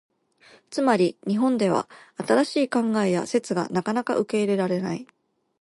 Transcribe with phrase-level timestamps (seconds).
[0.71, 1.87] つまり、日本では
[2.27, 5.05] 新しい考えや説がなかなか受け入れられない。